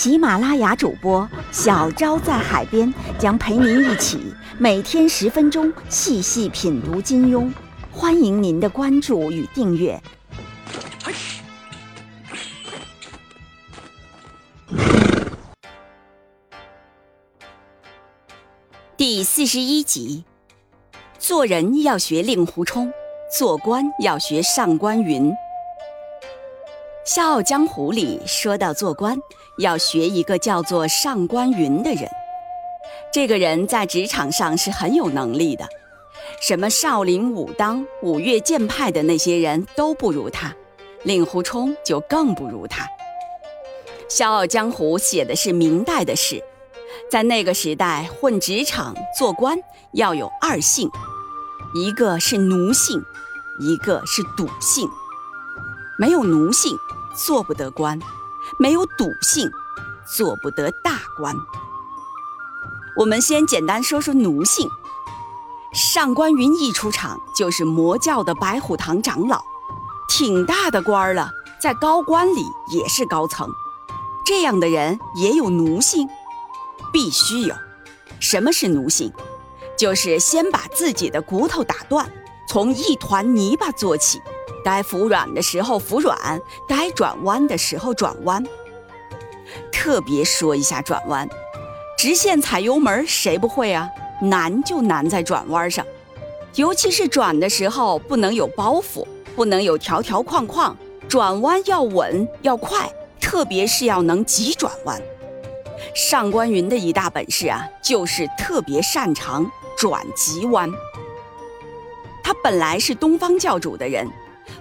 [0.00, 7.52] 喜马拉雅主播小昭在海边将陪您一起每天十分钟细细品读金庸，
[7.92, 10.02] 欢迎您的关注与订阅。
[18.96, 20.24] 第四十一集，
[21.18, 22.90] 做人要学令狐冲，
[23.38, 25.30] 做官要学上官云。
[27.04, 29.18] 《笑傲江湖》里说到做官，
[29.58, 32.08] 要学一个叫做上官云的人。
[33.12, 35.66] 这个人在职场上是很有能力的，
[36.40, 40.54] 什么少林、武当、五岳剑派的那些人都不如他，
[41.02, 42.84] 令狐冲就更不如他。
[44.08, 46.42] 《笑傲江湖》写的是明代的事。
[47.08, 49.58] 在那个时代，混职场做官
[49.92, 50.88] 要有二性，
[51.74, 53.00] 一个是奴性，
[53.60, 54.88] 一个是赌性。
[55.98, 56.76] 没有奴性，
[57.16, 57.98] 做不得官；
[58.58, 59.50] 没有赌性，
[60.16, 61.34] 做不得大官。
[62.96, 64.68] 我们先简单说说奴性。
[65.72, 69.40] 上官云一出场就是魔教的白虎堂长老，
[70.08, 73.48] 挺大的官儿了，在高官里也是高层。
[74.26, 76.08] 这样的人也有奴性。
[76.92, 77.54] 必须有。
[78.18, 79.12] 什么是奴性？
[79.78, 82.10] 就是先把自己的骨头打断，
[82.48, 84.20] 从一团泥巴做起，
[84.64, 88.44] 该服软的时候服软，该转弯的时候转弯。
[89.72, 91.28] 特别说一下转弯，
[91.98, 93.88] 直线踩油门谁不会啊？
[94.22, 95.84] 难就难在转弯上，
[96.54, 100.76] 尤其是转的时候不能有包袱，不能有条条框框，
[101.08, 105.00] 转弯要稳要快，特别是要能急转弯。
[105.94, 110.70] 上官云的一大本事啊，就是特别擅长转急弯。
[112.22, 114.06] 他本来是东方教主的人，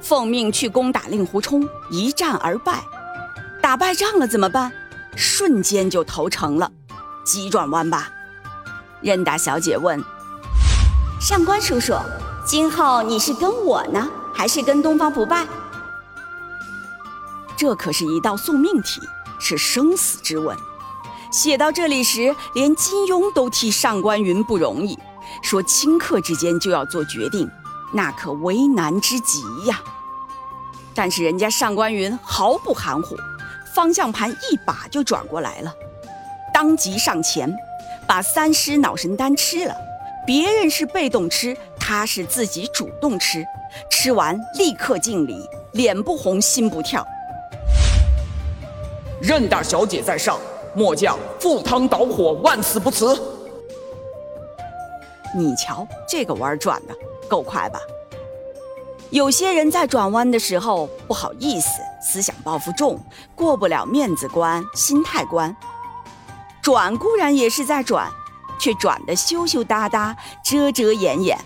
[0.00, 2.82] 奉命去攻打令狐冲，一战而败。
[3.62, 4.70] 打败仗了怎么办？
[5.16, 6.70] 瞬间就投诚了，
[7.24, 8.10] 急转弯吧。
[9.00, 10.02] 任大小姐问
[11.20, 11.94] ：“上官叔叔，
[12.46, 15.46] 今后你是跟我呢，还是跟东方不败？”
[17.56, 19.00] 这可是一道送命题，
[19.38, 20.56] 是生死之问。
[21.32, 24.98] 写到这里时，连金庸都替上官云不容易，
[25.42, 27.50] 说顷刻之间就要做决定，
[27.92, 29.80] 那可为难之极呀。
[30.94, 33.16] 但是人家上官云毫不含糊，
[33.74, 35.74] 方向盘一把就转过来了，
[36.52, 37.54] 当即上前，
[38.06, 39.74] 把三尸脑神丹吃了。
[40.26, 43.46] 别人是被动吃，他是自己主动吃，
[43.90, 47.06] 吃完立刻敬礼，脸不红心不跳。
[49.20, 50.38] 任大小姐在上。
[50.74, 53.18] 末将赴汤蹈火，万死不辞。
[55.34, 56.94] 你瞧这个弯转的
[57.28, 57.78] 够快吧？
[59.10, 63.00] 有些人在转弯的时候不好意思，思想包袱重，
[63.34, 65.56] 过不了面子关、心态关。
[66.60, 68.10] 转固然也是在转，
[68.58, 71.38] 却转得羞羞答答、遮遮掩掩，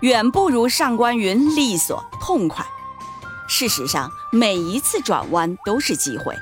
[0.00, 2.64] 远不如上官云利索痛快。
[3.48, 6.36] 事实上，每一次转弯都是机会，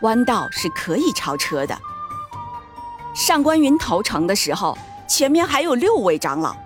[0.00, 1.78] 弯道是可以超车的。
[3.14, 6.56] 上官云投诚的时候，前面还有六位长老，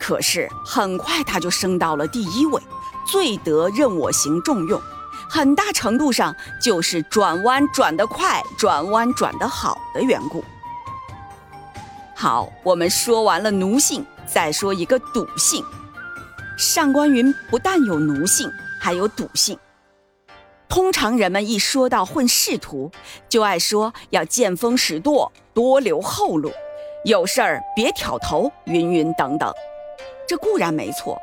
[0.00, 2.60] 可是很快他就升到了第一位，
[3.06, 4.80] 最得任我行重用。
[5.28, 10.42] 很大程度上就是转弯转得快，转弯转得好的缘故。
[12.16, 15.64] 好，我们说完了奴性，再说一个赌性。
[16.58, 18.50] 上官云不但有奴性，
[18.80, 19.56] 还有赌性。
[20.68, 22.90] 通常人们一说到混仕途，
[23.28, 26.52] 就爱说要见风使舵，多留后路，
[27.04, 29.52] 有事儿别挑头，云云等等。
[30.30, 31.20] 这固然没错，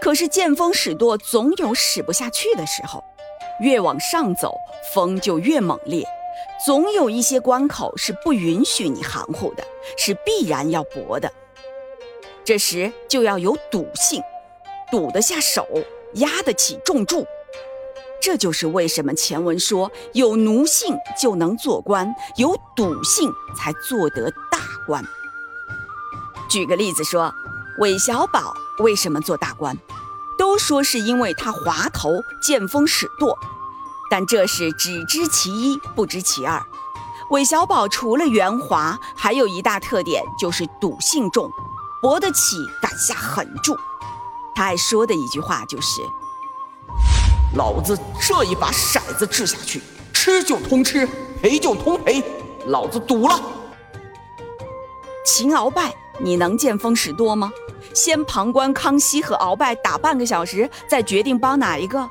[0.00, 3.04] 可是见风使舵总有使不下去的时候，
[3.60, 4.56] 越往上走，
[4.92, 6.04] 风就越猛烈，
[6.66, 9.62] 总有一些关口是不允许你含糊的，
[9.96, 11.32] 是必然要搏的。
[12.42, 14.20] 这时就要有赌性，
[14.90, 15.64] 赌得下手，
[16.14, 17.24] 压得起重注。
[18.20, 24.58] 这就是为什么前文说有奴性就能做官，有赌性才做得大
[24.88, 25.00] 官。
[26.50, 27.32] 举个例子说，
[27.78, 29.76] 韦小宝为什么做大官？
[30.38, 32.10] 都说是因为他滑头、
[32.42, 33.36] 见风使舵，
[34.10, 36.60] 但这是只知其一，不知其二。
[37.30, 41.50] 韦小宝除了圆滑，还有一大特点就是赌性重，
[42.00, 43.76] 博得起，敢下狠注。
[44.54, 46.02] 他爱说的一句话就是
[47.56, 49.80] ：“老子这一把骰子掷下去，
[50.12, 51.08] 吃就通吃，
[51.40, 52.22] 赔就通赔，
[52.66, 53.40] 老子赌了。”
[55.24, 57.52] 秦鳌拜，你能见风使舵吗？
[57.92, 62.08] 先旁观康熙和鳌拜打半个小时，再决定帮哪一个？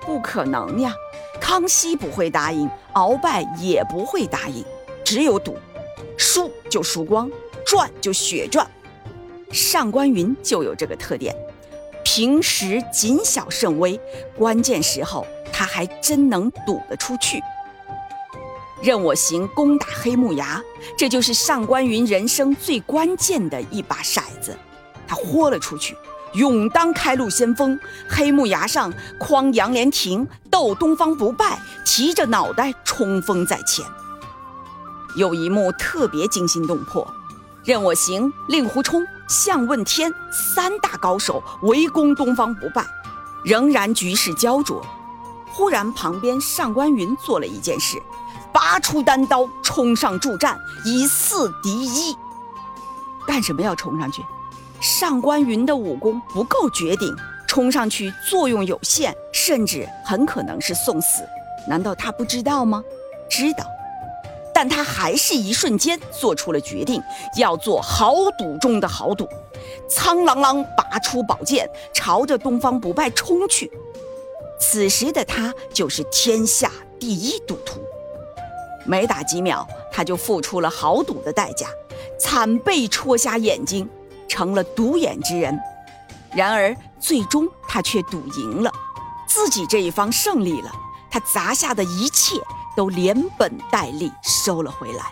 [0.00, 0.92] 不可能呀！
[1.40, 4.64] 康熙不会答应，鳌拜也不会答应，
[5.04, 5.56] 只有赌，
[6.16, 7.30] 输就输光，
[7.64, 8.66] 赚就血赚。
[9.50, 11.34] 上官云就有这个特点，
[12.04, 13.98] 平时谨小慎微，
[14.36, 17.40] 关键时候他还真能赌得出去。
[18.80, 20.62] 任我行攻打黑木崖，
[20.96, 24.56] 这就是上官云人生最关键的一把骰子，
[25.06, 25.96] 他豁了出去。
[26.34, 33.84] 勇当开路先锋，黑木崖上匡杨莲亭，斗东方不败，提着脑袋冲锋在前。
[35.16, 37.06] 有一幕特别惊心动魄，
[37.64, 42.84] 任我行、令狐冲、向问天三大高手围攻东方不败，
[43.42, 44.84] 仍然局势焦灼。
[45.50, 47.96] 忽然旁边上官云做了一件事，
[48.58, 52.12] 拔出单刀冲上助战，以四敌一。
[53.24, 54.20] 干什么要冲上去？
[54.80, 57.14] 上官云的武功不够绝顶，
[57.46, 61.22] 冲上去作用有限，甚至很可能是送死。
[61.68, 62.82] 难道他不知道吗？
[63.30, 63.64] 知道，
[64.52, 67.00] 但他还是一瞬间做出了决定，
[67.36, 69.28] 要做豪赌中的豪赌，
[69.88, 73.70] 苍啷啷拔出宝剑，朝着东方不败冲去。
[74.58, 76.68] 此时的他就是天下
[76.98, 77.78] 第一赌徒。
[78.88, 81.68] 没打几秒，他就付出了豪赌的代价，
[82.18, 83.88] 惨被戳瞎眼睛。
[84.30, 85.58] 成了独眼之人，
[86.34, 88.70] 然而最终他却赌赢了，
[89.26, 90.70] 自己这一方胜利了，
[91.10, 92.36] 他砸下的一切
[92.76, 95.10] 都连本带利收了回来。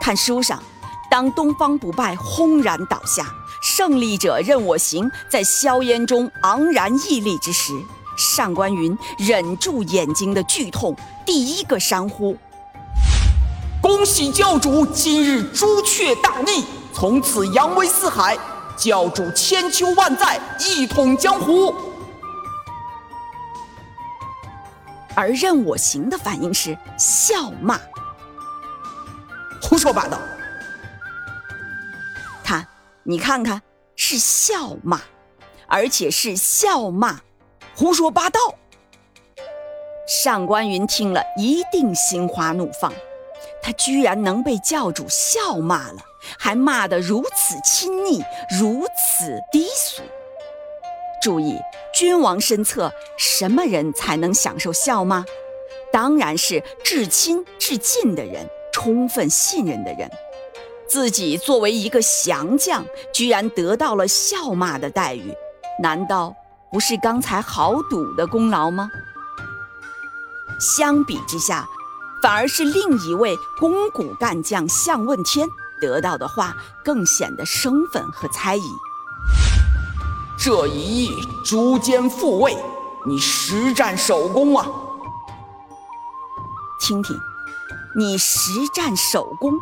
[0.00, 0.62] 看书上，
[1.10, 3.26] 当东方不败轰然倒下，
[3.60, 7.72] 胜利者任我行在硝烟中昂然屹立之时，
[8.16, 10.96] 上官云忍住眼睛的剧痛，
[11.26, 12.36] 第一个山呼
[13.88, 16.62] ：“恭喜教主今日朱雀大逆！”
[16.92, 18.36] 从此扬威四海，
[18.76, 21.74] 教主千秋万载，一统江湖。
[25.14, 27.80] 而任我行的反应是笑骂，
[29.62, 30.18] 胡说八道。
[32.44, 32.68] 看，
[33.04, 33.62] 你看看，
[33.96, 35.00] 是笑骂，
[35.66, 37.20] 而且是笑骂，
[37.74, 38.38] 胡说八道。
[40.06, 42.92] 上官云听了一定心花怒放，
[43.68, 45.98] 他居然能被教主笑骂了。
[46.38, 48.24] 还骂得如此亲昵，
[48.58, 50.02] 如此低俗。
[51.22, 51.58] 注意，
[51.92, 55.22] 君王身侧，什么人才能享受笑骂？
[55.92, 60.10] 当然是至亲至近的人，充分信任的人。
[60.88, 62.82] 自己作为一个降将，
[63.12, 65.34] 居然得到了笑骂的待遇，
[65.82, 66.34] 难道
[66.72, 68.90] 不是刚才豪赌的功劳吗？
[70.58, 71.68] 相比之下，
[72.22, 75.48] 反而是另一位肱骨干将向问天。
[75.80, 78.62] 得到的话更显得生分和猜疑。
[80.36, 81.12] 这一役
[81.44, 82.56] 诛奸复位，
[83.06, 84.66] 你实战首功啊！
[86.80, 87.16] 听听，
[87.96, 89.52] 你实战首功，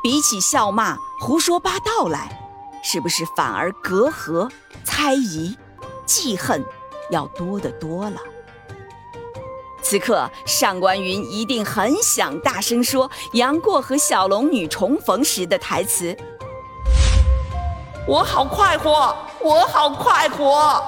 [0.00, 2.40] 比起笑骂、胡说八道来，
[2.84, 4.48] 是不是反而隔阂、
[4.84, 5.56] 猜疑、
[6.06, 6.64] 记恨
[7.10, 8.16] 要多得多了？
[9.84, 16.16] 此刻，上官云一定很想大声说杨过和小龙女重逢时的台词
[18.08, 20.82] ：“我好快活，我好快活。”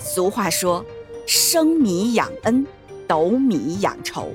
[0.00, 0.82] 俗话说
[1.28, 2.66] ：“生米养恩，
[3.06, 4.32] 斗米养仇。”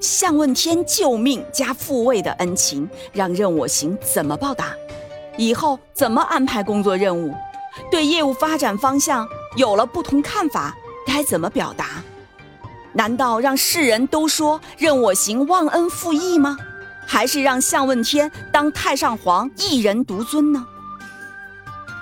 [0.00, 4.74] 向问天救命加复位的恩情，让任我行怎么报答？
[5.36, 7.32] 以后怎么安排工作任务？
[7.88, 10.76] 对业务发展方向有了不同看法？
[11.08, 11.86] 该怎么表达？
[12.92, 16.58] 难道让世人都说任我行忘恩负义吗？
[17.06, 20.66] 还是让向问天当太上皇一人独尊呢？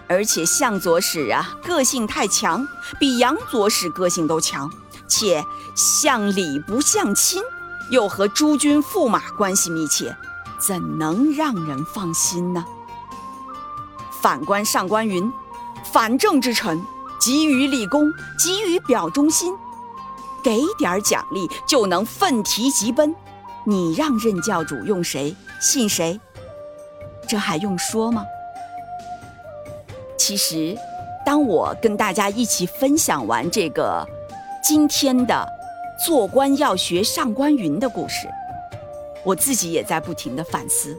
[0.08, 2.66] 而且向左使啊，个性太强，
[2.98, 4.68] 比杨左使个性都强，
[5.06, 5.44] 且
[5.76, 7.40] 向礼不向亲，
[7.90, 10.16] 又和诸君驸马关系密切，
[10.58, 12.64] 怎能让人放心呢？
[14.20, 15.32] 反观上官云，
[15.92, 16.82] 反正之臣。
[17.26, 19.52] 急于立功，急于表忠心，
[20.44, 23.12] 给点奖励就能奋蹄疾奔。
[23.64, 26.20] 你让任教主用谁信谁？
[27.26, 28.24] 这还用说吗？
[30.16, 30.78] 其实，
[31.24, 34.06] 当我跟大家一起分享完这个
[34.62, 35.44] 今天的
[36.06, 38.28] 做官要学上官云的故事，
[39.24, 40.96] 我自己也在不停的反思。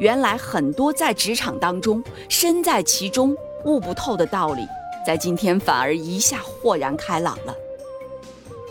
[0.00, 4.66] 原来很多在职场当中身在其中悟不透的道理，
[5.06, 7.54] 在今天反而一下豁然开朗了。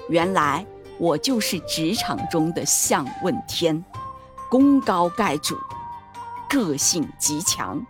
[0.07, 0.65] 原来
[0.97, 3.83] 我就是职场中的向问天，
[4.49, 5.57] 功高盖主，
[6.49, 7.85] 个性极强，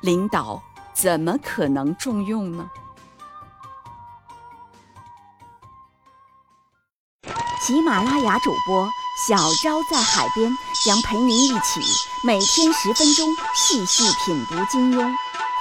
[0.00, 0.62] 领导
[0.94, 2.70] 怎么可能重用呢？
[7.60, 8.88] 喜马拉雅主播
[9.26, 10.50] 小昭在海边
[10.86, 11.80] 将陪您一起
[12.24, 15.12] 每天十分钟细细品读金庸，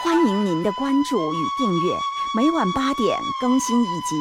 [0.07, 1.93] 欢迎您的关注与订阅，
[2.33, 4.15] 每晚八点更新一集，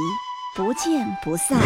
[0.56, 1.56] 不见不散。